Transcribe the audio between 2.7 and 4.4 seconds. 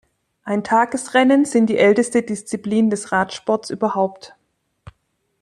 des Radsports überhaupt.